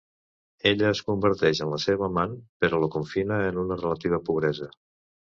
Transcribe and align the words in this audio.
Ella 0.69 0.85
es 0.91 1.01
converteix 1.09 1.59
en 1.65 1.67
la 1.73 1.77
seva 1.83 2.07
amant, 2.07 2.33
però 2.65 2.79
la 2.85 2.89
confina 2.95 3.37
en 3.51 3.59
una 3.65 3.77
relativa 3.83 4.21
pobresa. 4.31 4.71